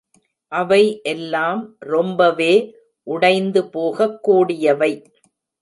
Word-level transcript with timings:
அவை 0.51 1.01
எல்லாம் 1.03 1.61
ரொம்பவே 1.87 2.53
உடைந்துபோகக் 3.07 4.19
கூடியவை. 4.21 4.91